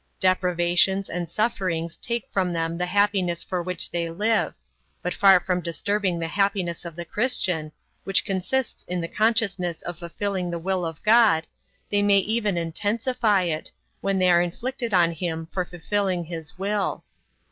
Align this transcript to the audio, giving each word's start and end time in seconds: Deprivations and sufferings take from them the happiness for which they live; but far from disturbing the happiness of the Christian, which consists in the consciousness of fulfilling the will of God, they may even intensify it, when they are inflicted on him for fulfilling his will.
Deprivations 0.19 1.11
and 1.11 1.29
sufferings 1.29 1.95
take 1.97 2.27
from 2.31 2.51
them 2.53 2.75
the 2.75 2.87
happiness 2.87 3.43
for 3.43 3.61
which 3.61 3.91
they 3.91 4.09
live; 4.09 4.55
but 5.03 5.13
far 5.13 5.39
from 5.39 5.61
disturbing 5.61 6.17
the 6.17 6.25
happiness 6.27 6.85
of 6.85 6.95
the 6.95 7.05
Christian, 7.05 7.71
which 8.03 8.25
consists 8.25 8.81
in 8.85 8.99
the 8.99 9.07
consciousness 9.07 9.83
of 9.83 9.99
fulfilling 9.99 10.49
the 10.49 10.57
will 10.57 10.87
of 10.87 11.03
God, 11.03 11.45
they 11.91 12.01
may 12.01 12.17
even 12.17 12.57
intensify 12.57 13.43
it, 13.43 13.71
when 13.99 14.17
they 14.17 14.31
are 14.31 14.41
inflicted 14.41 14.91
on 14.91 15.11
him 15.11 15.47
for 15.51 15.65
fulfilling 15.65 16.23
his 16.25 16.57
will. 16.57 17.03